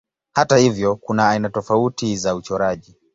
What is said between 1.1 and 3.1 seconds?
aina tofauti za uchoraji.